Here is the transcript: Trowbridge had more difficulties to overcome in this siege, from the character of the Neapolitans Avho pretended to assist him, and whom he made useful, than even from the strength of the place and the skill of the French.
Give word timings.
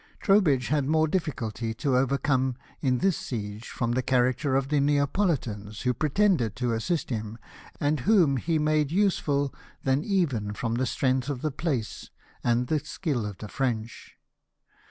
Trowbridge 0.19 0.69
had 0.69 0.87
more 0.87 1.07
difficulties 1.07 1.75
to 1.75 1.95
overcome 1.95 2.55
in 2.79 2.97
this 2.97 3.15
siege, 3.15 3.69
from 3.69 3.91
the 3.91 4.01
character 4.01 4.55
of 4.55 4.69
the 4.69 4.79
Neapolitans 4.79 5.83
Avho 5.83 5.99
pretended 5.99 6.55
to 6.55 6.73
assist 6.73 7.11
him, 7.11 7.37
and 7.79 7.99
whom 7.99 8.37
he 8.37 8.57
made 8.57 8.89
useful, 8.91 9.53
than 9.83 10.03
even 10.03 10.53
from 10.53 10.73
the 10.73 10.87
strength 10.87 11.29
of 11.29 11.43
the 11.43 11.51
place 11.51 12.09
and 12.43 12.65
the 12.65 12.79
skill 12.79 13.27
of 13.27 13.37
the 13.37 13.47
French. 13.47 14.17